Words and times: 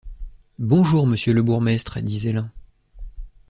Bonjour, 0.57 1.05
monsieur 1.05 1.31
le 1.31 1.43
bourgmestre, 1.43 2.01
disait 2.01 2.33
l’un. 2.33 2.49